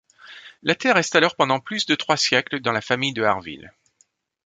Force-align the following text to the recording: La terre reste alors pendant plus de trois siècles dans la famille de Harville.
La 0.63 0.73
terre 0.73 0.95
reste 0.95 1.13
alors 1.15 1.35
pendant 1.35 1.59
plus 1.59 1.85
de 1.85 1.93
trois 1.93 2.17
siècles 2.17 2.59
dans 2.59 2.71
la 2.71 2.81
famille 2.81 3.13
de 3.13 3.21
Harville. 3.21 3.71